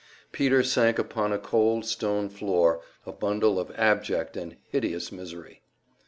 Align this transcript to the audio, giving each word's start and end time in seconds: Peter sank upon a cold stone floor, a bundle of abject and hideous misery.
Peter 0.31 0.63
sank 0.63 0.97
upon 0.97 1.31
a 1.31 1.37
cold 1.37 1.85
stone 1.85 2.27
floor, 2.27 2.81
a 3.05 3.11
bundle 3.11 3.59
of 3.59 3.69
abject 3.75 4.35
and 4.35 4.57
hideous 4.71 5.11
misery. 5.11 5.61